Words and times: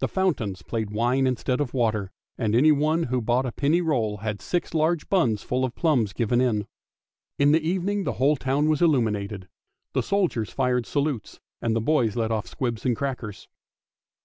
The 0.00 0.08
fountains 0.08 0.62
played 0.62 0.90
wine 0.90 1.24
instead 1.24 1.60
of 1.60 1.72
water, 1.72 2.10
and 2.36 2.52
anyone 2.56 3.04
who 3.04 3.20
bought 3.20 3.46
a 3.46 3.52
penny 3.52 3.80
roll 3.80 4.16
had 4.16 4.40
six 4.42 4.74
large 4.74 5.08
buns 5.08 5.44
full 5.44 5.64
of 5.64 5.76
plums 5.76 6.12
given 6.12 6.40
in. 6.40 6.66
In 7.38 7.52
the 7.52 7.60
evening 7.64 8.02
the 8.02 8.14
whole 8.14 8.34
town 8.34 8.68
was 8.68 8.82
illuminated. 8.82 9.48
The 9.92 10.02
soldiers 10.02 10.50
fired 10.50 10.84
salutes, 10.84 11.38
and 11.62 11.76
the 11.76 11.80
boys 11.80 12.16
let 12.16 12.32
off 12.32 12.48
squibs 12.48 12.84
and 12.84 12.96
crackers. 12.96 13.46